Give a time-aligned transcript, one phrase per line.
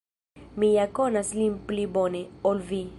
[0.63, 2.85] Mi ja konas lin pli bone, ol vi.